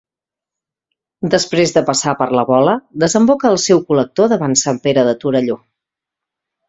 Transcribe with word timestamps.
Després 1.33 1.73
de 1.75 1.83
passar 1.89 2.15
per 2.21 2.27
la 2.37 2.45
Vola, 2.51 2.75
desemboca 3.03 3.51
al 3.51 3.59
seu 3.67 3.83
col·lector 3.93 4.33
davant 4.33 4.57
Sant 4.63 4.81
Pere 4.89 5.05
de 5.11 5.15
Torelló. 5.25 5.59